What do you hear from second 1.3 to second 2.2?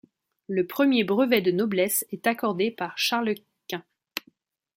de noblesse